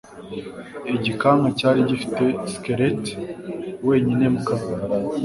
Igikanka 0.95 1.47
cyari 1.59 1.79
gifite 1.89 2.23
skeleti 2.51 3.13
wenyine 3.87 4.25
mu 4.33 4.39
kabati. 4.47 4.79